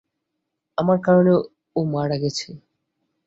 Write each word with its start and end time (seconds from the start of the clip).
আমার 0.77 0.97
কারণে 1.01 1.31
ও 1.75 1.89
মারা 1.93 2.17
গেছে। 2.17 2.49